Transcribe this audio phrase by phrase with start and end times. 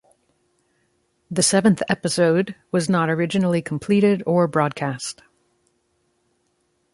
[1.29, 5.21] The seventh episode was not originally completed or broadcast.